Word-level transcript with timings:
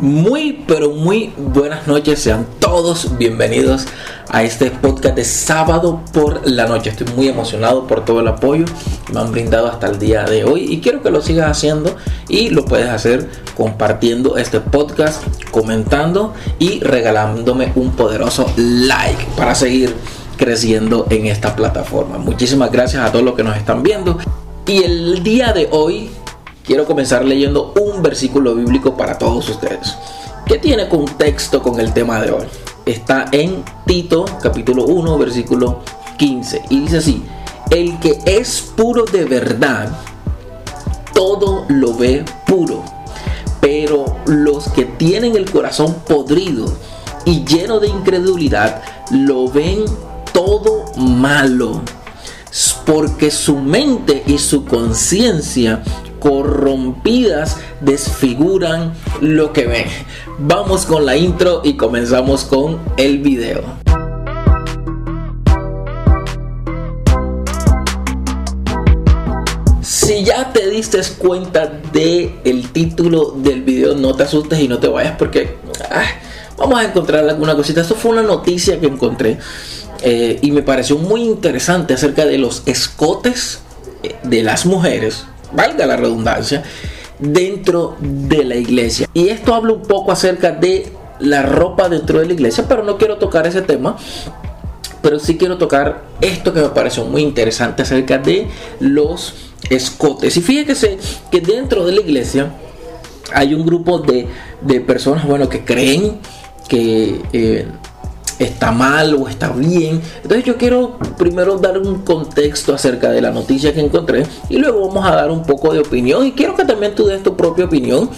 Muy, 0.00 0.64
pero 0.66 0.92
muy 0.92 1.30
buenas 1.36 1.86
noches. 1.86 2.22
Sean 2.22 2.46
todos 2.58 3.18
bienvenidos 3.18 3.84
a 4.30 4.42
este 4.42 4.70
podcast 4.70 5.14
de 5.14 5.26
sábado 5.26 6.00
por 6.14 6.48
la 6.48 6.66
noche. 6.66 6.88
Estoy 6.88 7.06
muy 7.14 7.28
emocionado 7.28 7.86
por 7.86 8.06
todo 8.06 8.20
el 8.20 8.28
apoyo 8.28 8.64
que 9.06 9.12
me 9.12 9.20
han 9.20 9.30
brindado 9.30 9.68
hasta 9.68 9.88
el 9.88 9.98
día 9.98 10.24
de 10.24 10.44
hoy 10.44 10.72
y 10.72 10.80
quiero 10.80 11.02
que 11.02 11.10
lo 11.10 11.20
sigas 11.20 11.50
haciendo 11.50 11.94
y 12.28 12.48
lo 12.48 12.64
puedes 12.64 12.88
hacer 12.88 13.28
compartiendo 13.54 14.38
este 14.38 14.60
podcast, 14.60 15.22
comentando 15.50 16.32
y 16.58 16.80
regalándome 16.80 17.70
un 17.74 17.90
poderoso 17.90 18.50
like 18.56 19.22
para 19.36 19.54
seguir 19.54 19.94
creciendo 20.38 21.08
en 21.10 21.26
esta 21.26 21.54
plataforma. 21.54 22.16
Muchísimas 22.16 22.72
gracias 22.72 23.04
a 23.04 23.12
todos 23.12 23.22
los 23.22 23.34
que 23.34 23.44
nos 23.44 23.54
están 23.54 23.82
viendo. 23.82 24.16
Y 24.66 24.82
el 24.82 25.22
día 25.22 25.52
de 25.52 25.68
hoy 25.70 26.08
quiero 26.70 26.86
comenzar 26.86 27.24
leyendo 27.24 27.74
un 27.80 28.00
versículo 28.00 28.54
bíblico 28.54 28.96
para 28.96 29.18
todos 29.18 29.48
ustedes, 29.48 29.96
que 30.46 30.56
tiene 30.56 30.88
contexto 30.88 31.60
con 31.60 31.80
el 31.80 31.92
tema 31.92 32.20
de 32.20 32.30
hoy. 32.30 32.44
Está 32.86 33.24
en 33.32 33.64
Tito 33.86 34.24
capítulo 34.40 34.84
1 34.84 35.18
versículo 35.18 35.80
15 36.16 36.62
y 36.70 36.78
dice 36.82 36.98
así, 36.98 37.24
el 37.70 37.98
que 37.98 38.20
es 38.24 38.60
puro 38.76 39.04
de 39.04 39.24
verdad, 39.24 39.90
todo 41.12 41.64
lo 41.66 41.92
ve 41.92 42.24
puro, 42.46 42.84
pero 43.60 44.18
los 44.26 44.68
que 44.68 44.84
tienen 44.84 45.34
el 45.34 45.50
corazón 45.50 45.96
podrido 46.06 46.72
y 47.24 47.44
lleno 47.44 47.80
de 47.80 47.88
incredulidad, 47.88 48.80
lo 49.10 49.48
ven 49.48 49.86
todo 50.32 50.84
malo 50.96 51.82
porque 52.86 53.30
su 53.30 53.56
mente 53.56 54.22
y 54.26 54.38
su 54.38 54.64
conciencia 54.64 55.82
corrompidas 56.20 57.58
desfiguran 57.80 58.92
lo 59.20 59.52
que 59.52 59.66
ven. 59.66 59.86
Vamos 60.38 60.86
con 60.86 61.04
la 61.04 61.16
intro 61.16 61.62
y 61.64 61.74
comenzamos 61.74 62.44
con 62.44 62.78
el 62.96 63.18
video. 63.18 63.62
Si 69.82 70.24
ya 70.24 70.52
te 70.52 70.68
diste 70.70 71.00
cuenta 71.18 71.66
de 71.92 72.38
el 72.44 72.70
título 72.70 73.32
del 73.36 73.62
video, 73.62 73.94
no 73.94 74.14
te 74.14 74.24
asustes 74.24 74.60
y 74.60 74.68
no 74.68 74.78
te 74.78 74.88
vayas 74.88 75.16
porque 75.16 75.56
ah, 75.90 76.04
vamos 76.56 76.78
a 76.78 76.84
encontrar 76.84 77.28
alguna 77.28 77.56
cosita. 77.56 77.80
Esto 77.80 77.94
fue 77.94 78.12
una 78.12 78.22
noticia 78.22 78.78
que 78.78 78.86
encontré 78.86 79.38
eh, 80.02 80.38
y 80.42 80.50
me 80.52 80.62
pareció 80.62 80.98
muy 80.98 81.22
interesante 81.22 81.94
acerca 81.94 82.24
de 82.26 82.38
los 82.38 82.62
escotes 82.66 83.60
eh, 84.02 84.16
de 84.22 84.42
las 84.42 84.66
mujeres 84.66 85.26
valga 85.52 85.86
la 85.86 85.96
redundancia, 85.96 86.62
dentro 87.18 87.96
de 88.00 88.44
la 88.44 88.56
iglesia. 88.56 89.08
Y 89.14 89.28
esto 89.28 89.54
habla 89.54 89.72
un 89.74 89.82
poco 89.82 90.12
acerca 90.12 90.52
de 90.52 90.92
la 91.20 91.42
ropa 91.42 91.88
dentro 91.88 92.18
de 92.20 92.26
la 92.26 92.32
iglesia, 92.32 92.64
pero 92.68 92.82
no 92.82 92.96
quiero 92.96 93.18
tocar 93.18 93.46
ese 93.46 93.62
tema. 93.62 93.96
Pero 95.02 95.18
sí 95.18 95.38
quiero 95.38 95.56
tocar 95.56 96.02
esto 96.20 96.52
que 96.52 96.60
me 96.60 96.68
pareció 96.68 97.04
muy 97.04 97.22
interesante 97.22 97.82
acerca 97.82 98.18
de 98.18 98.48
los 98.80 99.34
escotes. 99.70 100.36
Y 100.36 100.42
fíjese 100.42 100.98
que 101.30 101.40
dentro 101.40 101.86
de 101.86 101.92
la 101.92 102.00
iglesia 102.00 102.52
hay 103.32 103.54
un 103.54 103.64
grupo 103.64 103.98
de, 103.98 104.28
personas, 104.80 105.26
bueno, 105.26 105.48
que 105.48 105.64
creen 105.64 106.18
que 106.68 107.20
eh, 107.32 107.66
está 108.40 108.72
mal 108.72 109.14
o 109.14 109.28
está 109.28 109.50
bien. 109.50 110.00
Entonces 110.22 110.44
yo 110.44 110.56
quiero 110.56 110.98
primero 111.16 111.58
dar 111.58 111.78
un 111.78 112.00
contexto 112.00 112.74
acerca 112.74 113.10
de 113.10 113.20
la 113.20 113.30
noticia 113.30 113.72
que 113.72 113.80
encontré 113.80 114.24
y 114.48 114.56
luego 114.56 114.88
vamos 114.88 115.06
a 115.06 115.14
dar 115.14 115.30
un 115.30 115.44
poco 115.44 115.72
de 115.72 115.80
opinión 115.80 116.26
y 116.26 116.32
quiero 116.32 116.56
que 116.56 116.64
también 116.64 116.94
tú 116.94 117.06
des 117.06 117.22
tu 117.22 117.36
propia 117.36 117.66
opinión. 117.66 118.10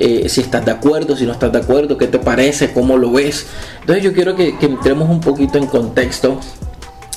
Eh, 0.00 0.28
si 0.28 0.42
estás 0.42 0.64
de 0.64 0.70
acuerdo, 0.70 1.16
si 1.16 1.26
no 1.26 1.32
estás 1.32 1.50
de 1.50 1.58
acuerdo, 1.58 1.98
qué 1.98 2.06
te 2.06 2.20
parece, 2.20 2.72
cómo 2.72 2.96
lo 2.96 3.10
ves. 3.10 3.46
Entonces 3.80 4.04
yo 4.04 4.12
quiero 4.12 4.36
que, 4.36 4.54
entremos 4.60 5.08
un 5.08 5.20
poquito 5.20 5.58
en 5.58 5.66
contexto 5.66 6.38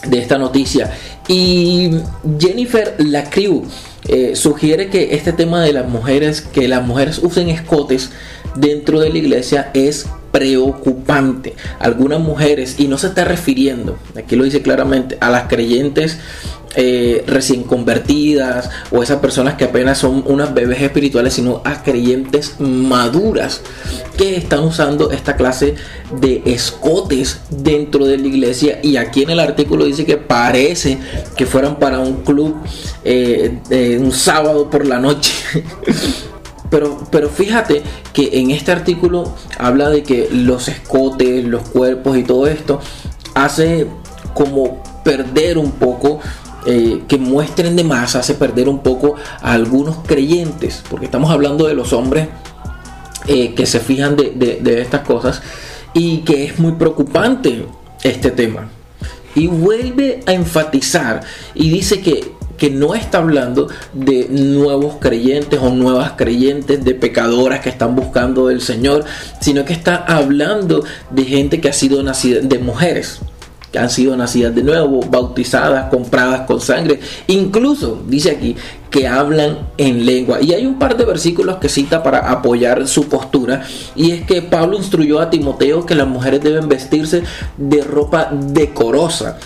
de 0.08 0.20
esta 0.20 0.38
noticia. 0.38 0.92
Y 1.28 1.92
Jennifer 2.40 2.96
Lacriu 2.98 3.64
eh, 4.08 4.36
sugiere 4.36 4.90
que 4.90 5.14
este 5.14 5.32
tema 5.32 5.62
de 5.62 5.74
las 5.74 5.88
mujeres, 5.88 6.42
que 6.42 6.68
las 6.68 6.84
mujeres 6.84 7.20
usen 7.22 7.50
escotes 7.50 8.10
dentro 8.56 9.00
de 9.00 9.12
la 9.12 9.18
iglesia 9.20 9.70
es 9.76 10.08
preocupante. 10.32 11.56
Algunas 11.80 12.20
mujeres, 12.20 12.76
y 12.80 12.88
no 12.88 12.98
se 12.98 13.08
está 13.08 13.26
refiriendo, 13.26 13.98
aquí 14.18 14.36
lo 14.36 14.44
dice 14.44 14.62
claramente, 14.62 15.18
a 15.20 15.30
las 15.30 15.48
creyentes 15.48 16.18
eh, 16.74 17.26
recién 17.28 17.64
convertidas 17.64 18.70
o 18.92 19.04
esas 19.04 19.20
personas 19.20 19.56
que 19.56 19.66
apenas 19.66 19.98
son 19.98 20.24
unas 20.26 20.54
bebés 20.54 20.82
espirituales, 20.82 21.34
sino 21.34 21.62
a 21.66 21.84
creyentes 21.84 22.56
maduras 22.60 23.62
que 24.18 24.38
están 24.38 24.62
usando 24.62 25.12
esta 25.12 25.36
clase 25.36 25.76
de 26.22 26.42
escotes 26.46 27.42
dentro 27.50 28.06
de 28.06 28.18
la 28.18 28.28
iglesia. 28.28 28.80
Y 28.82 28.96
aquí 28.96 29.24
en 29.24 29.32
el 29.32 29.42
artículo 29.42 29.84
dice 29.84 30.06
que 30.06 30.16
parece 30.16 30.98
que 31.36 31.46
fueran 31.46 31.78
para 31.78 32.00
un 32.00 32.24
club 32.24 32.56
eh, 33.04 33.60
un 34.00 34.14
sábado 34.14 34.70
por 34.70 34.86
la 34.86 34.98
noche. 34.98 35.34
Pero, 36.72 36.98
pero 37.12 37.30
fíjate 37.30 37.84
que 38.14 38.40
en 38.40 38.50
este 38.50 38.72
artículo 38.72 39.36
habla 39.60 39.90
de 39.90 40.02
que 40.02 40.30
los 40.32 40.70
escotes, 40.70 41.46
los 41.46 41.68
cuerpos 41.70 42.18
y 42.18 42.24
todo 42.24 42.48
esto 42.48 42.80
hace 43.36 43.86
como 44.34 44.82
perder 45.04 45.58
un 45.58 45.72
poco 45.72 46.20
eh, 46.66 47.04
que 47.08 47.18
muestren 47.18 47.76
de 47.76 47.84
más 47.84 48.16
hace 48.16 48.36
perder 48.36 48.70
un 48.70 48.80
poco 48.80 49.16
a 49.42 49.54
algunos 49.54 49.98
creyentes, 50.06 50.84
porque 50.90 51.06
estamos 51.06 51.32
hablando 51.32 51.68
de 51.68 51.74
los 51.74 51.92
hombres 51.92 52.30
eh, 53.28 53.54
que 53.56 53.66
se 53.66 53.80
fijan 53.80 54.16
de, 54.16 54.60
de, 54.62 54.82
estas 54.82 55.02
cosas 55.02 55.42
y 55.94 56.20
que 56.20 56.46
es 56.46 56.60
muy 56.60 56.74
preocupante 56.74 57.66
este 58.04 58.32
tema. 58.32 58.70
Y 59.34 59.48
vuelve 59.48 60.22
a 60.26 60.34
enfatizar 60.34 61.22
y 61.56 61.70
dice 61.70 62.02
que 62.02 62.31
que 62.62 62.70
no 62.70 62.94
está 62.94 63.18
hablando 63.18 63.70
de 63.92 64.28
nuevos 64.30 64.98
creyentes 65.00 65.60
o 65.60 65.72
nuevas 65.72 66.12
creyentes, 66.12 66.86
de 66.86 66.94
pecadoras 66.94 67.62
que 67.62 67.70
están 67.70 67.96
buscando 67.96 68.50
del 68.50 68.62
Señor, 68.62 69.04
sino 69.40 69.66
que 69.66 69.74
está 69.74 69.96
hablando 69.96 70.84
de 71.10 71.26
gente 71.26 71.60
que 71.60 71.70
ha 71.70 71.74
sido 71.74 72.04
nacida, 72.04 72.42
de 72.42 72.60
mujeres 72.60 73.20
que 73.72 73.80
han 73.80 73.90
sido 73.90 74.16
nacidas 74.16 74.54
de 74.54 74.62
nuevo, 74.62 75.00
bautizadas, 75.00 75.90
compradas 75.90 76.42
con 76.42 76.62
sangre. 76.62 77.00
Incluso 77.26 78.04
dice 78.08 78.30
aquí 78.30 78.56
que 78.92 79.08
hablan 79.08 79.70
en 79.78 80.06
lengua. 80.06 80.40
Y 80.40 80.54
hay 80.54 80.68
un 80.68 80.78
par 80.78 80.96
de 80.96 81.06
versículos 81.06 81.56
que 81.56 81.68
cita 81.68 82.04
para 82.04 82.30
apoyar 82.30 82.88
su 82.88 83.10
postura. 83.10 83.64
Y 83.96 84.12
es 84.12 84.22
que 84.28 84.44
Pablo 84.44 84.78
instruyó 84.78 85.20
a 85.20 85.32
Timoteo 85.32 85.84
que 85.84 85.96
las 85.96 86.08
mujeres 86.08 86.44
deben 86.44 86.70
vestirse 86.70 87.24
de 87.58 87.82
ropa 87.84 88.30
decorosa 88.32 89.40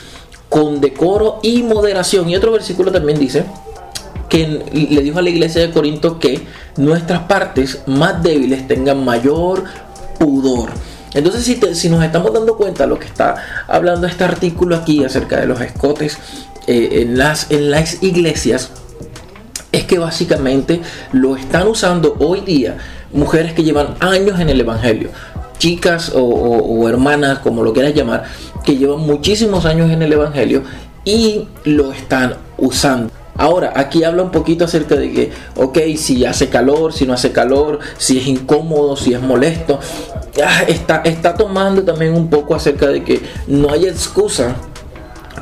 con 0.50 0.82
decoro 0.82 1.40
y 1.42 1.64
moderación. 1.64 2.30
Y 2.30 2.36
otro 2.36 2.52
versículo 2.52 2.92
también 2.92 3.20
dice 3.20 3.46
que 4.30 4.48
le 4.72 5.02
dijo 5.02 5.20
a 5.20 5.22
la 5.22 5.30
iglesia 5.30 5.62
de 5.62 5.72
Corinto 5.72 6.20
que 6.20 6.42
nuestras 6.78 7.24
partes 7.24 7.84
más 7.86 8.22
débiles 8.24 8.68
tengan 8.68 9.04
mayor 9.04 9.64
pudor. 10.20 10.70
Entonces, 11.14 11.44
si, 11.44 11.60
si 11.76 11.90
nos 11.90 12.04
estamos 12.04 12.34
dando 12.34 12.58
cuenta 12.58 12.86
lo 12.86 13.00
que 13.00 13.06
está 13.06 13.36
hablando 13.68 14.08
este 14.08 14.24
artículo 14.24 14.76
aquí 14.76 15.04
acerca 15.04 15.40
de 15.40 15.48
los 15.48 15.62
escotes 15.62 16.18
eh, 16.68 17.02
en, 17.02 17.18
las, 17.18 17.52
en 17.52 17.72
las 17.72 18.04
iglesias, 18.04 18.72
es 19.72 19.86
que 19.86 19.98
básicamente 19.98 20.82
lo 21.12 21.38
están 21.38 21.68
usando 21.68 22.16
hoy 22.20 22.42
día 22.42 22.78
mujeres 23.14 23.54
que 23.54 23.64
llevan 23.64 23.96
años 24.02 24.40
en 24.40 24.50
el 24.50 24.60
Evangelio, 24.60 25.10
chicas 25.58 26.12
o 26.14 26.90
hermanas, 26.90 27.40
como 27.40 27.64
lo 27.64 27.72
quieras 27.72 27.94
llamar, 27.94 28.26
que 28.66 28.78
llevan 28.78 29.02
muchísimos 29.02 29.66
años 29.66 29.92
en 29.92 30.02
el 30.02 30.12
Evangelio 30.14 30.64
y 31.04 31.48
lo 31.64 31.92
están 31.92 32.36
usando. 32.58 33.12
Ahora, 33.38 33.74
aquí 33.76 34.04
habla 34.04 34.24
un 34.24 34.32
poquito 34.32 34.64
acerca 34.64 34.96
de 34.96 35.12
que, 35.12 35.32
ok, 35.56 35.78
si 35.98 36.26
hace 36.26 36.50
calor, 36.50 36.94
si 36.94 37.06
no 37.06 37.14
hace 37.14 37.32
calor, 37.32 37.80
si 37.98 38.18
es 38.18 38.28
incómodo, 38.28 38.96
si 38.96 39.14
es 39.14 39.22
molesto. 39.22 39.80
Ah, 40.44 40.64
está, 40.68 41.34
tomando 41.36 41.84
también 41.84 42.14
un 42.14 42.30
poco 42.30 42.56
acerca 42.56 42.88
de 42.88 43.04
que 43.04 43.22
no 43.48 43.72
hay 43.72 43.86
excusa 43.86 44.56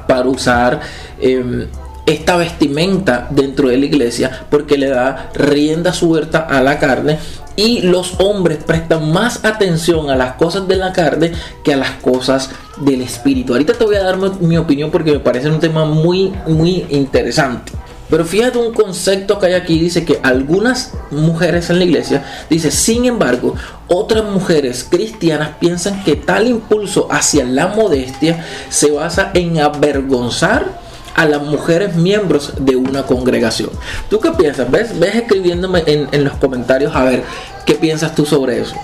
para 0.07 0.27
usar 0.27 0.81
em, 1.19 1.68
esta 2.06 2.36
vestimenta 2.36 3.27
dentro 3.30 3.69
de 3.69 3.77
la 3.77 3.86
iglesia 3.86 4.45
porque 4.50 4.77
le 4.77 4.89
da 4.89 5.30
rienda 5.33 5.94
suelta 5.94 6.39
a 6.39 6.62
la 6.62 6.80
carne 6.80 7.19
y 7.55 7.81
los 7.81 8.19
hombres 8.19 8.63
prestan 8.63 9.11
más 9.11 9.44
atención 9.45 10.09
a 10.09 10.15
las 10.15 10.33
cosas 10.33 10.67
de 10.67 10.75
la 10.75 10.94
carne 10.94 11.31
que 11.63 11.73
a 11.73 11.77
las 11.77 11.91
cosas 11.91 12.50
del 12.77 13.01
espíritu. 13.01 13.53
Ahorita 13.53 13.73
te 13.73 13.85
voy 13.85 13.95
a 13.95 14.03
dar 14.03 14.17
mi 14.17 14.57
opinión 14.57 14.91
porque 14.91 15.11
me 15.11 15.19
parece 15.19 15.50
un 15.50 15.59
tema 15.59 15.85
muy, 15.85 16.33
muy 16.47 16.85
interesante. 16.89 17.71
Pero 18.09 18.25
fíjate 18.25 18.59
un 18.59 18.73
concepto 18.73 19.39
que 19.39 19.47
hay 19.47 19.53
aquí, 19.53 19.79
dice 19.79 20.05
que 20.05 20.19
algunas 20.21 20.94
mujeres 21.09 21.71
en 21.71 21.79
la 21.79 21.85
iglesia, 21.85 22.23
dice, 22.47 22.69
sin 22.69 23.05
embargo, 23.05 23.55
otras 23.88 24.23
mujeres 24.25 24.85
cristianas 24.88 25.51
piensan 25.59 26.03
que 26.03 26.15
tal 26.15 26.47
impulso 26.47 27.07
hacia 27.09 27.44
la 27.44 27.69
modestia 27.69 28.45
se 28.69 28.91
basa 28.91 29.31
en 29.33 29.59
avergonzar 29.59 30.82
a 31.15 31.25
las 31.25 31.42
mujeres 31.42 31.95
miembros 31.95 32.54
de 32.60 32.75
una 32.75 33.04
congregación. 33.04 33.69
¿Tú 34.10 34.19
qué 34.19 34.31
piensas? 34.31 34.69
¿Ves, 34.69 35.00
ves 35.00 35.15
escribiéndome 35.15 35.83
en, 35.86 36.07
en 36.12 36.24
los 36.24 36.33
comentarios 36.33 36.95
a 36.95 37.04
ver 37.04 37.24
qué 37.65 37.75
piensas 37.75 38.15
tú 38.15 38.25
sobre 38.25 38.62
eso? 38.62 38.75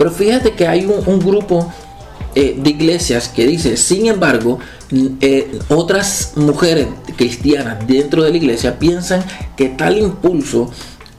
Pero 0.00 0.10
fíjate 0.10 0.52
que 0.52 0.66
hay 0.66 0.86
un, 0.86 1.20
grupo 1.20 1.70
eh, 2.34 2.56
de 2.58 2.70
iglesias 2.70 3.28
que 3.28 3.46
dice, 3.46 3.76
sin 3.76 4.06
embargo, 4.06 4.58
eh, 5.20 5.58
otras 5.68 6.32
mujeres 6.36 6.86
cristianas 7.18 7.86
dentro 7.86 8.22
de 8.22 8.30
la 8.30 8.36
iglesia 8.38 8.78
piensan 8.78 9.22
que 9.58 9.68
tal 9.68 9.98
impulso 9.98 10.70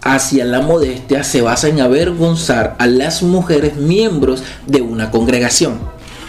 hacia 0.02 0.46
la 0.46 0.62
modestia 0.62 1.24
se 1.24 1.44
basa 1.44 1.68
en 1.68 1.80
avergonzar 1.80 2.76
a 2.80 2.88
las 2.88 3.22
mujeres 3.22 3.76
miembros 3.76 4.42
de 4.66 4.82
una 4.82 5.12
congregación. 5.12 5.80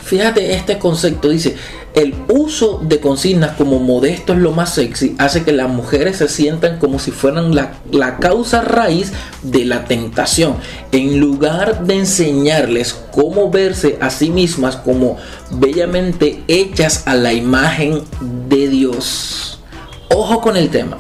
Fíjate 0.05 0.55
este 0.55 0.79
concepto, 0.79 1.29
dice, 1.29 1.57
el 1.95 2.15
uso 2.29 2.81
de 2.83 3.01
consignas 3.01 3.57
como 3.57 3.79
modesto 3.79 4.33
es 4.33 4.39
lo 4.41 4.53
más 4.53 4.75
sexy 4.75 5.15
hace 5.19 5.45
que 5.45 5.53
las 5.53 5.69
mujeres 5.69 6.17
se 6.17 6.29
sientan 6.29 6.79
como 6.79 6.99
si 6.99 7.11
fueran 7.11 7.55
la, 7.55 7.75
la, 7.91 8.17
causa 8.17 8.63
raíz 8.63 9.13
de 9.43 9.65
la 9.65 9.85
tentación. 9.85 10.57
En 10.91 11.21
lugar 11.21 11.85
de 11.85 11.99
enseñarles 11.99 12.95
cómo 13.13 13.51
verse 13.51 13.99
a 14.01 14.11
sí 14.11 14.31
mismas 14.31 14.77
como 14.77 15.19
bellamente 15.51 16.43
hechas 16.49 17.05
a 17.07 17.15
la 17.15 17.33
imagen 17.33 18.03
de 18.49 18.69
Dios. 18.69 19.61
Ojo 20.09 20.41
con 20.41 20.57
el 20.57 20.69
tema. 20.69 20.99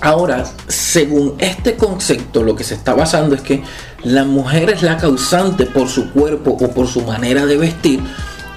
Ahora, 0.00 0.44
según 0.68 1.34
este 1.38 1.74
concepto, 1.74 2.44
lo 2.44 2.54
que 2.54 2.62
se 2.62 2.74
está 2.74 2.94
basando 2.94 3.34
es 3.34 3.40
que 3.40 3.62
la 4.04 4.24
mujer 4.24 4.70
es 4.70 4.82
la 4.82 4.96
causante 4.96 5.66
por 5.66 5.88
su 5.88 6.12
cuerpo 6.12 6.56
o 6.60 6.70
por 6.70 6.86
su 6.86 7.02
manera 7.02 7.46
de 7.46 7.56
vestir 7.56 8.00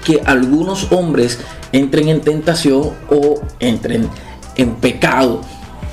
que 0.04 0.20
algunos 0.24 0.90
hombres 0.92 1.38
entren 1.72 2.08
en 2.08 2.20
tentación 2.20 2.90
o 3.10 3.40
entren 3.60 4.08
en 4.56 4.74
pecado. 4.76 5.40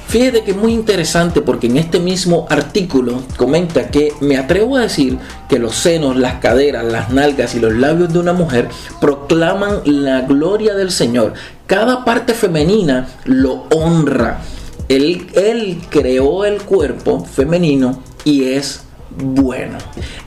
Fíjate 0.10 0.44
que 0.44 0.52
es 0.52 0.58
muy 0.58 0.74
interesante 0.74 1.40
porque 1.40 1.68
en 1.68 1.78
este 1.78 2.00
mismo 2.00 2.48
artículo 2.50 3.22
comenta 3.38 3.92
que 3.92 4.12
me 4.22 4.38
atrevo 4.38 4.76
a 4.76 4.82
decir 4.82 5.20
que 5.48 5.60
los 5.60 5.76
senos, 5.76 6.16
las 6.18 6.40
caderas, 6.40 6.84
las 6.84 7.12
nalgas 7.12 7.54
y 7.54 7.60
los 7.60 7.76
labios 7.76 8.12
de 8.12 8.18
una 8.18 8.34
mujer 8.34 8.70
proclaman 9.00 9.82
la 9.86 10.22
gloria 10.22 10.74
del 10.74 10.90
Señor. 10.90 11.34
Cada 11.68 12.04
parte 12.06 12.34
femenina 12.34 13.08
lo 13.26 13.68
honra. 13.72 14.40
Él, 14.88 15.28
él 15.36 15.80
creó 15.92 16.44
el 16.44 16.60
cuerpo 16.64 17.24
femenino 17.24 18.02
y 18.26 18.46
es 18.46 18.82
bueno. 19.16 19.78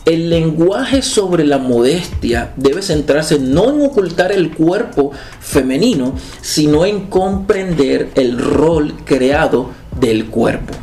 El 0.05 0.31
lenguaje 0.31 1.01
sobre 1.01 1.45
la 1.45 1.59
modestia 1.59 2.53
debe 2.57 2.83
centrarse 2.83 3.39
no 3.39 3.71
en 3.71 3.83
ocultar 3.83 4.33
el 4.33 4.51
cuerpo 4.53 5.13
femenino, 5.39 6.15
sino 6.41 6.85
en 6.85 7.07
comprender 7.07 8.11
el 8.17 8.37
rol 8.37 8.95
creado 9.05 9.71
del 10.01 10.27
cuerpo. 10.27 10.75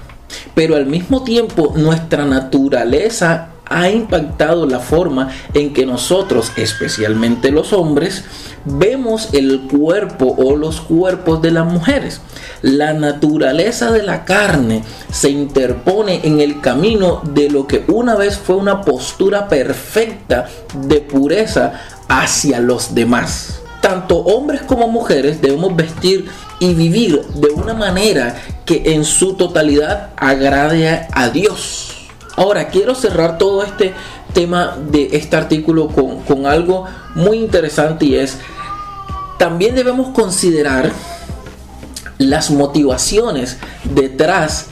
Pero 0.55 0.77
al 0.77 0.85
mismo 0.85 1.23
tiempo 1.23 1.73
nuestra 1.75 2.23
naturaleza 2.23 3.49
ha 3.69 3.89
impactado 3.89 4.65
la 4.65 4.79
forma 4.79 5.29
en 5.53 5.73
que 5.73 5.85
nosotros, 5.85 6.51
especialmente 6.57 7.51
los 7.51 7.71
hombres, 7.73 8.25
vemos 8.65 9.29
el 9.33 9.61
cuerpo 9.71 10.35
o 10.37 10.55
los 10.55 10.81
cuerpos 10.81 11.41
de 11.41 11.51
las 11.51 11.65
mujeres. 11.65 12.21
La 12.61 12.93
naturaleza 12.93 13.91
de 13.91 14.03
la 14.03 14.25
carne 14.25 14.83
se 15.11 15.29
interpone 15.29 16.21
en 16.23 16.39
el 16.39 16.61
camino 16.61 17.21
de 17.23 17.49
lo 17.49 17.67
que 17.67 17.85
una 17.87 18.15
vez 18.15 18.37
fue 18.37 18.55
una 18.55 18.81
postura 18.81 19.47
perfecta 19.47 20.47
de 20.73 20.99
pureza 20.99 21.73
hacia 22.07 22.59
los 22.59 22.93
demás. 22.95 23.61
Tanto 23.81 24.17
hombres 24.17 24.61
como 24.63 24.89
mujeres 24.89 25.41
debemos 25.41 25.75
vestir 25.75 26.27
y 26.59 26.73
vivir 26.73 27.21
de 27.35 27.47
una 27.49 27.73
manera 27.73 28.35
que 28.65 28.93
en 28.93 29.05
su 29.05 29.35
totalidad 29.35 30.09
agrade 30.17 31.07
a 31.11 31.29
Dios. 31.29 31.88
Ahora, 32.39 32.69
quiero 32.69 32.95
cerrar 32.95 33.37
todo 33.37 33.65
este 33.65 33.93
tema 34.33 34.77
de 34.89 35.09
este 35.11 35.35
artículo 35.35 35.89
con, 35.89 36.45
algo 36.45 36.85
muy 37.13 37.37
interesante 37.37 38.05
y 38.05 38.15
es 38.15 38.37
también 39.37 39.75
debemos 39.75 40.15
considerar 40.15 40.89
las 42.17 42.49
motivaciones 42.49 43.57
detrás 43.83 44.67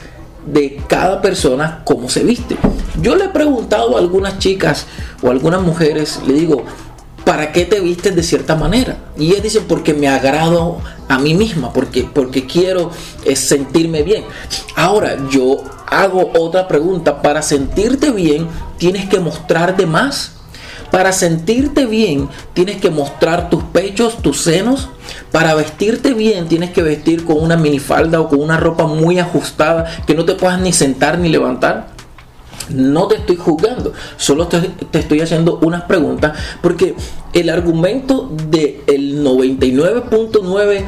de 0.46 0.82
cada 0.88 1.20
persona, 1.20 1.82
cómo 1.84 2.08
se 2.08 2.24
viste. 2.24 2.56
Yo 3.02 3.16
le 3.16 3.26
he 3.26 3.28
preguntado 3.28 3.96
a 3.96 4.00
algunas 4.00 4.38
chicas 4.38 4.86
o 5.20 5.30
algunas 5.30 5.60
mujeres, 5.60 6.20
le 6.26 6.32
digo, 6.32 6.64
¿para 7.28 7.52
qué 7.52 7.66
te 7.66 7.80
vistes 7.80 8.16
de 8.16 8.22
cierta 8.22 8.56
manera? 8.56 8.96
Y 9.18 9.26
ellas 9.26 9.42
dicen, 9.42 9.64
porque 9.68 9.92
me 9.92 10.08
agrado 10.08 10.78
a 11.08 11.18
mí 11.18 11.34
misma, 11.34 11.74
porque, 11.74 12.08
porque 12.10 12.46
quiero 12.46 12.90
eh, 13.22 13.36
sentirme 13.36 14.02
bien. 14.02 14.24
Ahora, 14.74 15.14
yo 15.28 15.62
hago 15.86 16.32
otra 16.38 16.66
pregunta, 16.66 17.20
para 17.20 17.42
sentirte 17.42 18.12
bien, 18.12 18.48
tienes 18.78 19.10
que 19.10 19.20
mostrar 19.20 19.76
de 19.76 19.84
más. 19.84 20.36
Para 20.90 21.12
sentirte 21.12 21.84
bien 21.84 22.30
tienes 22.54 22.80
que 22.80 22.88
mostrar 22.88 23.50
tus 23.50 23.62
pechos, 23.62 24.22
tus 24.22 24.40
senos. 24.40 24.88
Para 25.30 25.54
vestirte 25.54 26.14
bien 26.14 26.48
tienes 26.48 26.70
que 26.70 26.82
vestir 26.82 27.26
con 27.26 27.42
una 27.42 27.58
minifalda 27.58 28.22
o 28.22 28.30
con 28.30 28.40
una 28.40 28.56
ropa 28.56 28.86
muy 28.86 29.18
ajustada 29.18 29.84
que 30.06 30.14
no 30.14 30.24
te 30.24 30.34
puedas 30.34 30.58
ni 30.60 30.72
sentar 30.72 31.18
ni 31.18 31.28
levantar. 31.28 31.97
No 32.70 33.08
te 33.08 33.16
estoy 33.16 33.36
juzgando, 33.36 33.92
solo 34.16 34.48
te, 34.48 34.70
estoy 34.92 35.20
haciendo 35.20 35.58
unas 35.62 35.82
preguntas 35.82 36.38
porque 36.60 36.94
el 37.32 37.50
argumento 37.50 38.30
del 38.48 39.24
99.9 39.24 40.84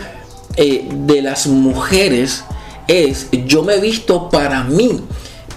eh, 0.57 0.89
de 0.91 1.23
las 1.23 1.47
mujeres 1.47 2.45
es 2.89 3.29
yo 3.47 3.63
me 3.63 3.75
he 3.75 3.81
visto 3.81 4.29
para 4.29 4.65
mí, 4.65 5.01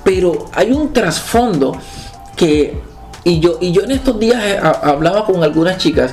pero 0.04 0.46
hay 0.54 0.72
un 0.72 0.94
trasfondo 0.94 1.75
que 2.36 2.81
y 3.25 3.40
yo, 3.40 3.58
y 3.62 3.72
yo 3.72 3.84
en 3.84 3.92
estos 3.92 4.20
días 4.20 4.44
eh, 4.44 4.60
hablaba 4.62 5.25
con 5.25 5.44
algunas 5.44 5.78
chicas 5.78 6.12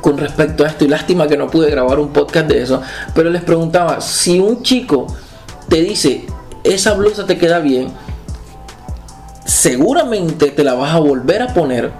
con 0.00 0.16
respecto 0.16 0.64
a 0.64 0.68
esto 0.68 0.84
y 0.84 0.88
lástima 0.88 1.26
que 1.26 1.36
no 1.36 1.48
pude 1.48 1.70
grabar 1.70 1.98
un 1.98 2.08
podcast 2.08 2.46
de 2.46 2.62
eso, 2.62 2.80
pero 3.14 3.30
les 3.30 3.42
preguntaba, 3.42 4.00
si 4.00 4.38
un 4.38 4.62
chico 4.62 5.06
te 5.68 5.82
dice, 5.82 6.24
esa 6.64 6.94
blusa 6.94 7.26
te 7.26 7.36
queda 7.36 7.58
bien, 7.58 7.88
seguramente 9.48 10.50
te 10.50 10.62
la 10.62 10.74
vas 10.74 10.94
a 10.94 10.98
volver 10.98 11.40
a 11.40 11.54
poner 11.54 11.90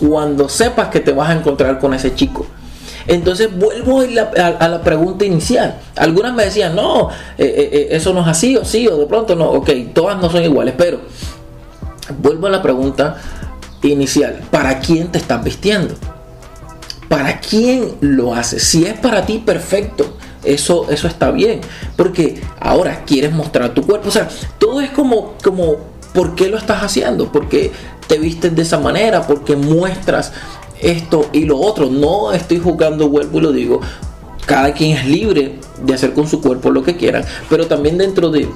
cuando 0.00 0.48
sepas 0.48 0.88
que 0.88 0.98
te 0.98 1.12
vas 1.12 1.30
a 1.30 1.34
encontrar 1.34 1.78
con 1.78 1.94
ese 1.94 2.14
chico. 2.14 2.44
Entonces 3.06 3.48
vuelvo 3.56 4.00
a 4.00 4.68
la, 4.68 4.82
pregunta 4.82 5.24
inicial. 5.24 5.78
Algunas 5.96 6.34
me 6.34 6.44
decían, 6.44 6.74
no, 6.74 7.08
eh, 7.38 7.70
eh, 7.72 7.88
eso 7.92 8.12
no 8.12 8.22
es 8.22 8.26
así, 8.26 8.56
o 8.56 8.64
sí, 8.64 8.88
o 8.88 8.96
de 8.96 9.06
pronto 9.06 9.36
no, 9.36 9.50
ok, 9.50 9.70
todas 9.94 10.20
no 10.20 10.28
son 10.28 10.42
iguales, 10.42 10.74
pero 10.76 11.00
vuelvo 12.20 12.48
a 12.48 12.50
la 12.50 12.62
pregunta 12.62 13.16
inicial, 13.82 14.40
¿para 14.50 14.80
quién 14.80 15.08
te 15.08 15.18
estás 15.18 15.42
vistiendo? 15.42 15.94
¿Para 17.08 17.38
quién 17.38 17.96
lo 18.00 18.34
haces? 18.34 18.64
Si 18.64 18.86
es 18.86 18.98
para 18.98 19.24
ti, 19.24 19.38
perfecto. 19.38 20.16
Eso, 20.42 20.86
eso 20.90 21.06
está 21.06 21.30
bien. 21.30 21.60
Porque 21.94 22.42
ahora 22.58 23.04
quieres 23.04 23.32
mostrar 23.32 23.74
tu 23.74 23.82
cuerpo. 23.82 24.08
O 24.08 24.10
sea, 24.10 24.28
todo 24.58 24.80
es 24.80 24.90
como, 24.90 25.34
como, 25.44 25.91
¿por 26.12 26.34
qué 26.34 26.48
lo 26.48 26.56
estás 26.58 26.82
haciendo? 26.82 27.30
Porque 27.30 27.72
te 28.06 28.18
vistes 28.18 28.54
de 28.54 28.62
esa 28.62 28.78
manera, 28.78 29.26
porque 29.26 29.56
muestras 29.56 30.32
esto 30.80 31.28
y 31.32 31.44
lo 31.44 31.58
otro. 31.58 31.86
No 31.86 32.32
estoy 32.32 32.58
jugando, 32.58 33.08
vuelvo 33.08 33.38
y 33.38 33.40
lo 33.42 33.52
digo, 33.52 33.80
cada 34.46 34.72
quien 34.72 34.96
es 34.96 35.06
libre 35.06 35.54
de 35.84 35.94
hacer 35.94 36.12
con 36.12 36.26
su 36.28 36.40
cuerpo 36.40 36.70
lo 36.70 36.82
que 36.82 36.96
quieran, 36.96 37.24
pero 37.48 37.66
también 37.66 37.96
dentro 37.96 38.30
de, 38.30 38.46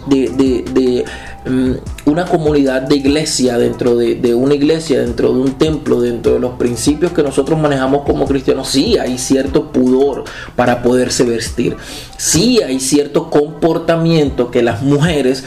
mm, 1.44 1.72
una 2.10 2.24
comunidad 2.26 2.82
de 2.82 2.96
iglesia, 2.96 3.56
dentro 3.56 3.96
de, 3.96 4.34
una 4.34 4.54
iglesia, 4.54 5.00
dentro 5.00 5.32
de 5.32 5.40
un 5.40 5.52
templo, 5.58 6.00
dentro 6.00 6.34
de 6.34 6.40
los 6.40 6.54
principios 6.54 7.12
que 7.12 7.22
nosotros 7.22 7.58
manejamos 7.58 8.02
como 8.04 8.26
cristianos, 8.26 8.68
sí 8.68 8.98
hay 8.98 9.18
cierto 9.18 9.70
pudor 9.72 10.24
para 10.56 10.82
poderse 10.82 11.24
vestir, 11.24 11.76
sí 12.16 12.60
hay 12.62 12.80
cierto 12.80 13.30
comportamiento 13.30 14.50
que 14.50 14.62
las 14.62 14.82
mujeres 14.82 15.44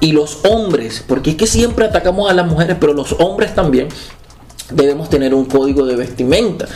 y 0.00 0.12
los 0.12 0.38
hombres, 0.44 1.04
porque 1.06 1.30
es 1.30 1.36
que 1.36 1.46
siempre 1.46 1.84
atacamos 1.84 2.30
a 2.30 2.34
las 2.34 2.46
mujeres, 2.46 2.76
pero 2.80 2.94
los 2.94 3.12
hombres 3.20 3.54
también 3.54 3.88
debemos 4.70 5.10
tener 5.10 5.34
un 5.34 5.44
código 5.44 5.84
de 5.84 5.96
vestimenta. 5.96 6.66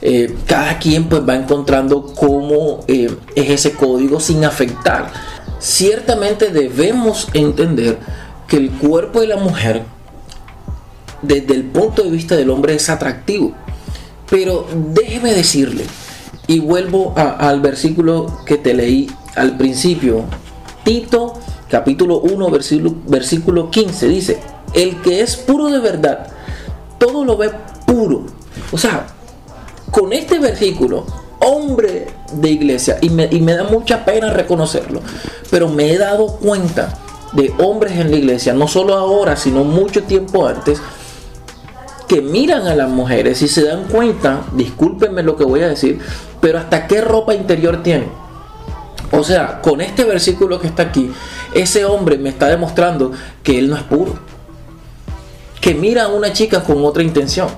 Eh, 0.00 0.36
cada 0.46 0.78
quien 0.78 1.08
pues 1.08 1.28
va 1.28 1.34
encontrando 1.34 2.06
cómo 2.14 2.84
eh, 2.86 3.10
es 3.34 3.50
ese 3.50 3.72
código 3.72 4.20
sin 4.20 4.44
afectar. 4.44 5.10
Ciertamente 5.58 6.50
debemos 6.50 7.28
entender 7.34 7.98
que 8.46 8.58
el 8.58 8.70
cuerpo 8.70 9.20
de 9.20 9.26
la 9.26 9.36
mujer 9.36 9.82
desde 11.22 11.54
el 11.54 11.64
punto 11.64 12.04
de 12.04 12.10
vista 12.10 12.36
del 12.36 12.50
hombre 12.50 12.74
es 12.74 12.88
atractivo. 12.88 13.52
Pero 14.30 14.68
déjeme 14.94 15.34
decirle, 15.34 15.84
y 16.46 16.60
vuelvo 16.60 17.14
al 17.16 17.60
versículo 17.60 18.40
que 18.46 18.56
te 18.56 18.74
leí 18.74 19.10
al 19.34 19.56
principio, 19.56 20.24
Tito 20.84 21.34
capítulo 21.70 22.18
1 22.20 22.50
versículo, 22.50 22.94
versículo 23.06 23.70
15 23.70 24.08
dice, 24.08 24.40
el 24.74 25.00
que 25.02 25.20
es 25.20 25.36
puro 25.36 25.68
de 25.68 25.78
verdad, 25.78 26.28
todo 26.98 27.24
lo 27.24 27.36
ve 27.36 27.50
puro. 27.86 28.24
O 28.72 28.78
sea, 28.78 29.06
con 29.90 30.12
este 30.12 30.38
versículo, 30.38 31.06
hombre 31.40 32.08
de 32.32 32.50
iglesia, 32.50 32.98
y 33.00 33.10
me, 33.10 33.28
da 33.54 33.64
mucha 33.64 34.04
pena 34.04 34.32
reconocerlo, 34.32 35.00
pero 35.50 35.68
me 35.68 35.92
he 35.92 35.98
dado 35.98 36.26
cuenta 36.36 36.98
de 37.32 37.52
hombres 37.58 37.92
en 37.92 38.10
la 38.10 38.16
iglesia, 38.16 38.52
no 38.54 38.68
solo 38.68 38.94
ahora, 38.94 39.36
sino 39.36 39.64
mucho 39.64 40.02
tiempo 40.04 40.46
antes, 40.46 40.80
que 42.06 42.22
miran 42.22 42.66
a 42.66 42.74
las 42.74 42.88
mujeres 42.88 43.42
y 43.42 43.48
se 43.48 43.64
dan 43.64 43.84
cuenta, 43.84 44.42
discúlpenme 44.52 45.22
lo 45.22 45.36
que 45.36 45.44
voy 45.44 45.62
a 45.62 45.68
decir, 45.68 46.00
pero 46.40 46.58
hasta 46.58 46.86
qué 46.86 47.00
ropa 47.02 47.34
interior 47.34 47.82
tienen. 47.82 48.10
O 49.10 49.24
sea, 49.24 49.60
con 49.62 49.80
este 49.80 50.04
versículo 50.04 50.60
que 50.60 50.66
está 50.66 50.84
aquí, 50.84 51.10
ese 51.54 51.84
hombre 51.84 52.18
me 52.18 52.28
está 52.28 52.46
demostrando 52.46 53.12
que 53.42 53.58
él 53.58 53.70
no 53.70 53.76
es 53.76 53.82
puro. 53.82 54.18
Que 55.60 55.74
mira 55.74 56.04
a 56.04 56.08
una 56.08 56.32
chica 56.32 56.62
con 56.62 56.84
otra 56.84 57.02
intención. 57.02 57.48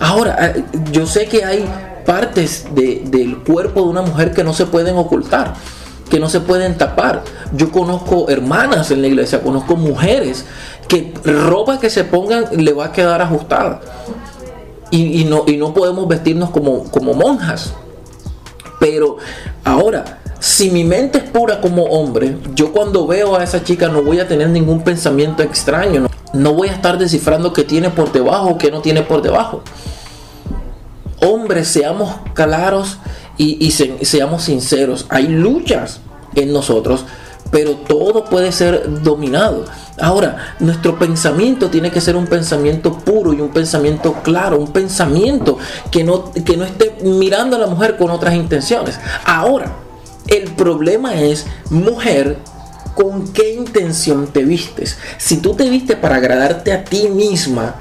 Ahora, 0.00 0.52
eh, 0.54 0.64
yo 0.92 1.06
sé 1.06 1.26
que 1.26 1.44
hay 1.44 1.68
partes 2.04 2.66
del 2.72 3.38
cuerpo 3.38 3.82
de 3.82 3.88
una 3.88 4.02
mujer 4.02 4.32
que 4.32 4.44
no 4.44 4.54
se 4.54 4.66
pueden 4.66 4.96
ocultar, 4.96 5.54
que 6.08 6.20
no 6.20 6.28
se 6.28 6.40
pueden 6.40 6.78
tapar. 6.78 7.24
Yo 7.52 7.72
conozco 7.72 8.28
hermanas 8.28 8.90
en 8.90 9.02
la 9.02 9.08
iglesia, 9.08 9.42
conozco 9.42 9.76
mujeres 9.76 10.44
que 10.86 11.12
ropa 11.24 11.80
que 11.80 11.90
se 11.90 12.04
pongan 12.04 12.44
le 12.52 12.72
va 12.72 12.86
a 12.86 12.92
quedar 12.92 13.20
ajustada. 13.20 13.80
Y, 14.92 15.24
no, 15.24 15.42
y 15.46 15.56
no 15.56 15.74
podemos 15.74 16.06
vestirnos 16.06 16.50
como, 16.50 16.84
como 16.90 17.12
monjas. 17.12 17.74
Pero 18.78 19.16
ahora, 19.64 20.20
si 20.38 20.70
mi 20.70 20.84
mente 20.84 21.18
es 21.18 21.24
pura 21.24 21.60
como 21.60 21.84
hombre, 21.84 22.36
yo 22.54 22.72
cuando 22.72 23.06
veo 23.06 23.36
a 23.36 23.44
esa 23.44 23.64
chica 23.64 23.88
no 23.88 24.02
voy 24.02 24.20
a 24.20 24.28
tener 24.28 24.50
ningún 24.50 24.82
pensamiento 24.82 25.42
extraño. 25.42 26.08
No, 26.32 26.52
voy 26.52 26.68
a 26.68 26.72
estar 26.72 26.98
descifrando 26.98 27.52
qué 27.52 27.64
tiene 27.64 27.90
por 27.90 28.12
debajo 28.12 28.50
o 28.50 28.58
qué 28.58 28.70
no 28.70 28.82
tiene 28.82 29.02
por 29.02 29.22
debajo. 29.22 29.62
Hombres, 31.20 31.68
seamos 31.68 32.14
claros 32.34 32.98
y, 33.38 33.70
seamos 33.70 34.44
sinceros. 34.44 35.06
Hay 35.08 35.28
luchas 35.28 36.00
en 36.34 36.52
nosotros, 36.52 37.06
pero 37.50 37.72
todo 37.72 38.24
puede 38.24 38.52
ser 38.52 39.02
dominado. 39.02 39.64
Ahora, 39.98 40.54
nuestro 40.60 40.98
pensamiento 40.98 41.70
tiene 41.70 41.90
que 41.90 42.02
ser 42.02 42.16
un 42.16 42.26
pensamiento 42.26 42.92
puro 42.92 43.32
y 43.32 43.40
un 43.40 43.48
pensamiento 43.48 44.14
claro, 44.22 44.58
un 44.58 44.72
pensamiento 44.72 45.56
que 45.90 46.04
no, 46.04 46.32
que 46.32 46.58
no 46.58 46.64
esté 46.64 46.98
mirando 47.02 47.56
a 47.56 47.60
la 47.60 47.66
mujer 47.66 47.96
con 47.96 48.10
otras 48.10 48.34
intenciones. 48.34 49.00
Ahora, 49.24 49.85
el 50.28 50.50
problema 50.54 51.20
es, 51.20 51.46
mujer, 51.70 52.38
¿con 52.94 53.32
qué 53.32 53.54
intención 53.54 54.26
te 54.28 54.44
vistes? 54.44 54.98
Si 55.18 55.38
tú 55.38 55.54
te 55.54 55.68
vistes 55.68 55.96
para 55.96 56.16
agradarte 56.16 56.72
a 56.72 56.84
ti 56.84 57.08
misma, 57.08 57.76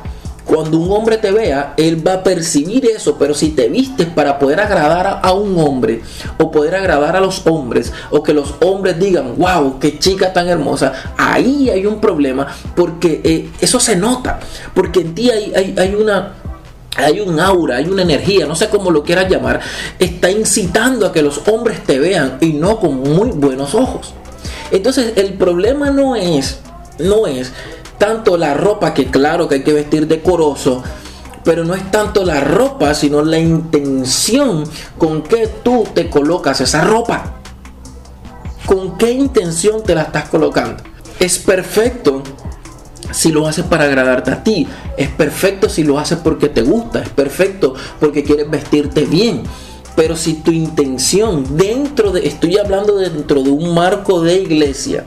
cuando 0.45 0.77
un 0.77 0.91
hombre 0.91 1.17
te 1.17 1.31
vea, 1.31 1.73
él 1.75 2.05
va 2.07 2.13
a 2.13 2.23
percibir 2.23 2.85
eso, 2.85 3.17
pero 3.17 3.33
si 3.33 3.49
te 3.49 3.67
vistes 3.67 4.07
para 4.07 4.37
poder 4.37 4.59
agradar 4.59 5.19
a, 5.23 5.33
un 5.33 5.57
hombre 5.57 6.01
o 6.37 6.51
poder 6.51 6.75
agradar 6.75 7.15
a 7.15 7.19
los 7.19 7.47
hombres 7.47 7.91
o 8.11 8.21
que 8.21 8.33
los 8.33 8.53
hombres 8.61 8.99
digan, 8.99 9.35
wow, 9.37 9.79
qué 9.79 9.97
chica 9.97 10.31
tan 10.31 10.47
hermosa, 10.47 10.93
ahí 11.17 11.69
hay 11.71 11.87
un 11.87 11.99
problema 11.99 12.47
porque 12.75 13.21
eh, 13.23 13.49
eso 13.59 13.79
se 13.79 13.95
nota, 13.95 14.39
porque 14.75 15.01
en 15.01 15.15
ti 15.15 15.31
hay, 15.31 15.73
hay 15.77 15.95
una 15.95 16.35
hay 16.95 17.19
un 17.19 17.39
aura, 17.39 17.77
hay 17.77 17.85
una 17.85 18.01
energía, 18.01 18.45
no 18.45 18.55
sé 18.55 18.69
cómo 18.69 18.91
lo 18.91 19.03
quieras 19.03 19.29
llamar, 19.29 19.59
está 19.99 20.31
incitando 20.31 21.05
a 21.05 21.11
que 21.11 21.21
los 21.21 21.41
hombres 21.47 21.83
te 21.83 21.99
vean 21.99 22.37
y 22.41 22.53
no 22.53 22.79
con 22.79 22.99
muy 22.99 23.31
buenos 23.31 23.75
ojos. 23.75 24.13
Entonces 24.71 25.13
el 25.15 25.33
problema 25.33 25.91
no 25.91 26.15
es, 26.15 26.59
no 26.99 27.27
es 27.27 27.51
tanto 27.97 28.37
la 28.37 28.53
ropa, 28.53 28.93
que 28.93 29.07
claro 29.07 29.47
que 29.47 29.55
hay 29.55 29.63
que 29.63 29.73
vestir 29.73 30.07
decoroso, 30.07 30.83
pero 31.43 31.63
no 31.63 31.75
es 31.75 31.91
tanto 31.91 32.23
la 32.23 32.41
ropa, 32.41 32.93
sino 32.93 33.21
la 33.23 33.37
intención 33.37 34.63
con 34.97 35.21
que 35.21 35.47
tú 35.63 35.85
te 35.93 36.09
colocas 36.09 36.61
esa 36.61 36.81
ropa. 36.81 37.35
¿Con 38.65 38.97
qué 38.97 39.11
intención 39.11 39.83
te 39.83 39.93
la 39.93 40.03
estás 40.03 40.27
colocando? 40.29 40.83
Es 41.19 41.37
perfecto 41.37 42.23
si 43.11 43.31
lo 43.31 43.47
haces 43.47 43.65
para 43.65 43.85
agradarte 43.85 44.31
a 44.31 44.43
ti. 44.43 44.67
Es 44.97 45.09
perfecto 45.09 45.69
si 45.69 45.83
lo 45.83 45.99
haces 45.99 46.19
porque 46.23 46.49
te 46.49 46.61
gusta. 46.61 47.01
Es 47.01 47.09
perfecto 47.09 47.73
porque 47.99 48.23
quieres 48.23 48.49
vestirte 48.49 49.05
bien. 49.05 49.43
Pero 49.95 50.17
si 50.17 50.33
tu 50.35 50.51
intención 50.51 51.55
dentro 51.55 52.11
de, 52.11 52.27
estoy 52.27 52.57
hablando 52.57 52.97
dentro 52.97 53.41
de 53.43 53.49
un 53.49 53.73
marco 53.73 54.21
de 54.21 54.41
iglesia, 54.41 55.05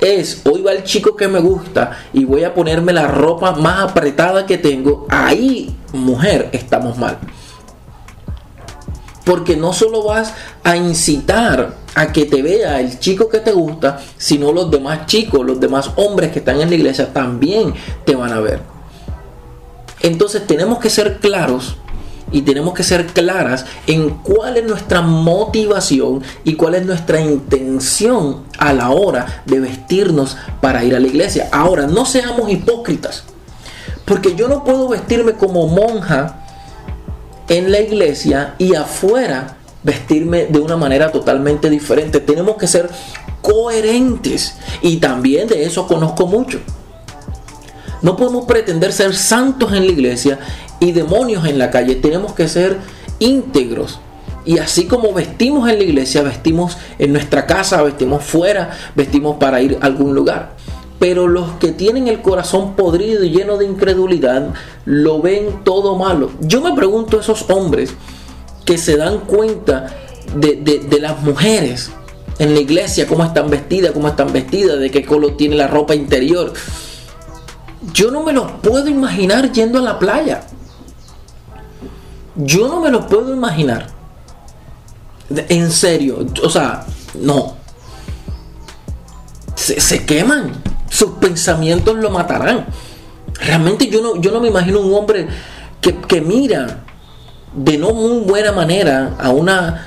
es 0.00 0.42
hoy 0.44 0.60
va 0.60 0.72
el 0.72 0.84
chico 0.84 1.16
que 1.16 1.28
me 1.28 1.40
gusta 1.40 1.98
y 2.12 2.24
voy 2.24 2.44
a 2.44 2.54
ponerme 2.54 2.92
la 2.92 3.08
ropa 3.08 3.52
más 3.52 3.90
apretada 3.90 4.44
que 4.44 4.58
tengo, 4.58 5.06
ahí, 5.08 5.74
mujer, 5.92 6.50
estamos 6.52 6.98
mal. 6.98 7.18
Porque 9.24 9.56
no 9.56 9.72
solo 9.72 10.04
vas 10.04 10.34
a 10.66 10.76
incitar 10.76 11.76
a 11.94 12.12
que 12.12 12.24
te 12.24 12.42
vea 12.42 12.80
el 12.80 12.98
chico 12.98 13.28
que 13.28 13.38
te 13.38 13.52
gusta, 13.52 14.00
sino 14.18 14.50
los 14.50 14.68
demás 14.68 15.06
chicos, 15.06 15.46
los 15.46 15.60
demás 15.60 15.92
hombres 15.94 16.32
que 16.32 16.40
están 16.40 16.60
en 16.60 16.68
la 16.68 16.74
iglesia 16.74 17.12
también 17.12 17.72
te 18.04 18.16
van 18.16 18.32
a 18.32 18.40
ver. 18.40 18.60
Entonces 20.00 20.44
tenemos 20.44 20.80
que 20.80 20.90
ser 20.90 21.18
claros 21.18 21.76
y 22.32 22.42
tenemos 22.42 22.74
que 22.74 22.82
ser 22.82 23.06
claras 23.06 23.64
en 23.86 24.10
cuál 24.10 24.56
es 24.56 24.64
nuestra 24.64 25.02
motivación 25.02 26.24
y 26.42 26.54
cuál 26.54 26.74
es 26.74 26.84
nuestra 26.84 27.20
intención 27.20 28.42
a 28.58 28.72
la 28.72 28.90
hora 28.90 29.44
de 29.46 29.60
vestirnos 29.60 30.36
para 30.60 30.82
ir 30.82 30.96
a 30.96 31.00
la 31.00 31.06
iglesia. 31.06 31.48
Ahora, 31.52 31.86
no 31.86 32.04
seamos 32.06 32.50
hipócritas, 32.50 33.22
porque 34.04 34.34
yo 34.34 34.48
no 34.48 34.64
puedo 34.64 34.88
vestirme 34.88 35.34
como 35.34 35.68
monja 35.68 36.44
en 37.48 37.70
la 37.70 37.78
iglesia 37.78 38.56
y 38.58 38.74
afuera 38.74 39.58
vestirme 39.86 40.46
de 40.46 40.58
una 40.58 40.76
manera 40.76 41.12
totalmente 41.12 41.70
diferente. 41.70 42.18
Tenemos 42.18 42.56
que 42.56 42.66
ser 42.66 42.90
coherentes 43.40 44.56
y 44.82 44.96
también 44.96 45.46
de 45.46 45.64
eso 45.64 45.86
conozco 45.86 46.26
mucho. 46.26 46.58
No 48.02 48.16
podemos 48.16 48.46
pretender 48.46 48.92
ser 48.92 49.14
santos 49.14 49.72
en 49.72 49.86
la 49.86 49.92
iglesia 49.92 50.40
y 50.80 50.90
demonios 50.90 51.46
en 51.46 51.58
la 51.58 51.70
calle. 51.70 51.94
Tenemos 51.94 52.34
que 52.34 52.48
ser 52.48 52.78
íntegros. 53.20 54.00
Y 54.44 54.58
así 54.58 54.86
como 54.86 55.12
vestimos 55.12 55.68
en 55.70 55.78
la 55.78 55.84
iglesia, 55.84 56.22
vestimos 56.22 56.76
en 56.98 57.12
nuestra 57.12 57.46
casa, 57.46 57.82
vestimos 57.82 58.24
fuera, 58.24 58.70
vestimos 58.96 59.36
para 59.36 59.60
ir 59.60 59.78
a 59.80 59.86
algún 59.86 60.16
lugar. 60.16 60.56
Pero 60.98 61.28
los 61.28 61.52
que 61.60 61.72
tienen 61.72 62.08
el 62.08 62.22
corazón 62.22 62.74
podrido 62.74 63.22
y 63.22 63.30
lleno 63.30 63.56
de 63.56 63.66
incredulidad, 63.66 64.52
lo 64.84 65.20
ven 65.20 65.60
todo 65.62 65.94
malo. 65.94 66.30
Yo 66.40 66.60
me 66.60 66.74
pregunto 66.74 67.18
a 67.18 67.20
esos 67.20 67.48
hombres 67.50 67.94
que 68.66 68.76
se 68.76 68.96
dan 68.96 69.20
cuenta 69.20 69.86
de, 70.34 70.98
las 71.00 71.22
mujeres 71.22 71.90
en 72.38 72.52
la 72.52 72.60
iglesia, 72.60 73.06
cómo 73.06 73.24
están 73.24 73.48
vestidas, 73.48 73.92
cómo 73.92 74.08
están 74.08 74.32
vestidas, 74.32 74.78
de 74.78 74.90
qué 74.90 75.06
color 75.06 75.36
tiene 75.36 75.56
la 75.56 75.68
ropa 75.68 75.94
interior. 75.94 76.52
Yo 77.94 78.10
no 78.10 78.22
me 78.22 78.32
los 78.32 78.50
puedo 78.62 78.88
imaginar 78.88 79.52
yendo 79.52 79.78
a 79.78 79.82
la 79.82 79.98
playa. 79.98 80.42
Yo 82.34 82.68
no 82.68 82.80
me 82.80 82.90
lo 82.90 83.06
puedo 83.06 83.32
imaginar. 83.32 83.86
En 85.30 85.70
serio, 85.70 86.26
o 86.42 86.50
sea, 86.50 86.84
no. 87.14 87.56
Se, 89.54 90.04
queman. 90.04 90.52
Sus 90.90 91.12
pensamientos 91.12 91.96
lo 91.96 92.10
matarán. 92.10 92.66
Realmente 93.34 93.88
yo 93.88 94.02
no, 94.02 94.20
yo 94.20 94.32
no 94.32 94.40
me 94.40 94.48
imagino 94.48 94.80
un 94.80 94.92
hombre 94.94 95.28
que, 95.80 96.20
mira 96.20 96.85
de 97.56 97.78
no 97.78 97.92
muy 97.92 98.20
buena 98.20 98.52
manera 98.52 99.16
a 99.18 99.30
una 99.30 99.86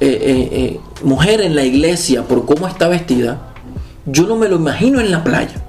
eh, 0.00 0.08
eh, 0.08 0.48
eh, 0.52 0.80
mujer 1.04 1.40
en 1.42 1.54
la 1.54 1.62
iglesia 1.62 2.22
por 2.22 2.46
cómo 2.46 2.66
está 2.66 2.88
vestida. 2.88 3.52
Yo 4.06 4.24
no 4.24 4.36
me 4.36 4.48
lo 4.48 4.56
imagino 4.56 5.00
en 5.00 5.10
la 5.10 5.22
playa 5.22 5.62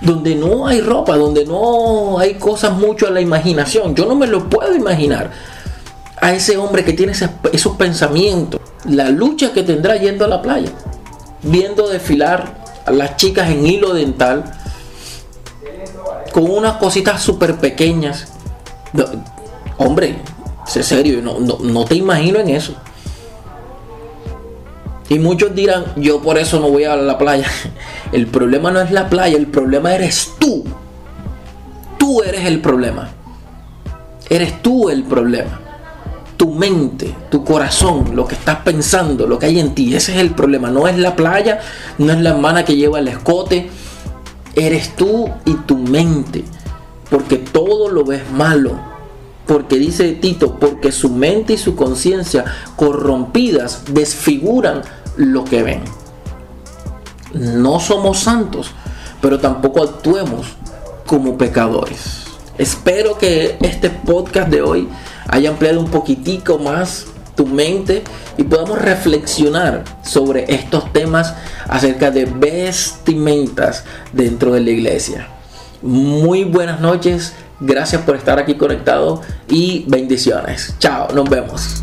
donde 0.00 0.34
no 0.34 0.66
hay 0.66 0.80
ropa, 0.80 1.16
donde 1.16 1.46
no 1.46 2.18
hay 2.18 2.34
cosas 2.34 2.72
mucho 2.72 3.06
a 3.06 3.10
la 3.10 3.20
imaginación. 3.20 3.94
Yo 3.94 4.06
no 4.06 4.14
me 4.14 4.26
lo 4.26 4.50
puedo 4.50 4.74
imaginar 4.74 5.30
a 6.20 6.32
ese 6.32 6.56
hombre 6.56 6.84
que 6.84 6.92
tiene 6.92 7.12
esos 7.52 7.76
pensamientos, 7.76 8.60
la 8.84 9.08
lucha 9.10 9.52
que 9.52 9.62
tendrá 9.62 9.96
yendo 9.96 10.24
a 10.24 10.28
la 10.28 10.42
playa, 10.42 10.70
viendo 11.42 11.88
desfilar 11.88 12.64
a 12.84 12.90
las 12.90 13.16
chicas 13.16 13.48
en 13.50 13.66
hilo 13.66 13.94
dental, 13.94 14.44
con 16.32 16.50
unas 16.50 16.74
cositas 16.74 17.22
súper 17.22 17.56
pequeñas. 17.56 18.28
hombre, 19.78 20.16
sé 20.74 20.82
serio, 20.82 21.22
no, 21.22 21.38
no 21.38 21.84
te 21.84 21.94
imagino 21.94 22.40
en 22.40 22.48
eso. 22.48 22.74
Y 25.08 25.20
muchos 25.20 25.54
dirán, 25.54 25.84
yo 25.94 26.20
por 26.20 26.36
eso 26.36 26.58
no 26.58 26.68
voy 26.68 26.82
a 26.82 26.96
la 26.96 27.16
playa. 27.16 27.46
El 28.12 28.26
problema 28.26 28.72
no 28.72 28.80
es 28.80 28.90
la 28.90 29.08
playa, 29.08 29.36
el 29.36 29.48
problema 29.48 29.94
eres 29.94 30.32
tú. 30.38 30.64
Tú 31.98 32.22
eres 32.22 32.44
el 32.44 32.60
problema. 32.60 33.08
Eres 34.28 34.62
tú 34.62 34.88
el 34.88 35.02
problema. 35.02 35.60
Tu 36.36 36.48
mente, 36.52 37.12
tu 37.28 37.42
corazón, 37.44 38.14
lo 38.14 38.24
que 38.26 38.36
estás 38.36 38.58
pensando, 38.58 39.26
lo 39.26 39.38
que 39.38 39.46
hay 39.46 39.58
en 39.58 39.74
ti. 39.74 39.96
Ese 39.96 40.12
es 40.12 40.18
el 40.18 40.30
problema. 40.30 40.70
No 40.70 40.86
es 40.86 40.96
la 40.96 41.16
playa, 41.16 41.60
no 41.98 42.12
es 42.12 42.20
la 42.20 42.30
hermana 42.30 42.64
que 42.64 42.76
lleva 42.76 43.00
el 43.00 43.08
escote. 43.08 43.68
Eres 44.54 44.94
tú 44.94 45.28
y 45.44 45.54
tu 45.54 45.76
mente. 45.76 46.44
Porque 47.10 47.38
todo 47.38 47.88
lo 47.88 48.04
ves 48.04 48.30
malo 48.30 48.93
porque 49.46 49.76
dice 49.76 50.12
Tito, 50.12 50.58
porque 50.58 50.92
su 50.92 51.10
mente 51.10 51.54
y 51.54 51.58
su 51.58 51.76
conciencia 51.76 52.44
corrompidas 52.76 53.82
desfiguran 53.92 54.82
lo 55.16 55.44
que 55.44 55.62
ven. 55.62 55.82
No 57.34 57.80
somos 57.80 58.20
santos, 58.20 58.70
pero 59.20 59.38
tampoco 59.38 59.82
actuemos 59.82 60.46
como 61.06 61.36
pecadores. 61.36 62.24
Espero 62.56 63.18
que 63.18 63.58
este 63.60 63.90
podcast 63.90 64.48
de 64.48 64.62
hoy 64.62 64.88
haya 65.28 65.50
ampliado 65.50 65.80
un 65.80 65.90
poquitico 65.90 66.58
más 66.58 67.06
tu 67.34 67.46
mente 67.46 68.04
y 68.36 68.44
podamos 68.44 68.80
reflexionar 68.80 69.82
sobre 70.04 70.44
estos 70.54 70.92
temas 70.92 71.34
acerca 71.68 72.10
de 72.10 72.26
vestimentas 72.26 73.84
dentro 74.12 74.52
de 74.52 74.60
la 74.60 74.70
iglesia. 74.70 75.28
Muy 75.82 76.44
buenas 76.44 76.80
noches, 76.80 77.34
gracias 77.60 78.02
por 78.02 78.16
estar 78.16 78.38
aquí 78.38 78.54
conectado 78.54 79.20
y 79.48 79.84
bendiciones. 79.88 80.74
Chao, 80.78 81.08
nos 81.14 81.28
vemos. 81.28 81.82